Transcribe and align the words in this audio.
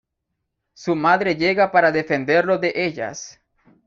Su 0.73 0.95
madre 0.95 1.35
llega 1.35 1.71
para 1.71 1.91
defenderlo 1.91 2.57
de 2.57 2.73
ellas. 2.75 3.39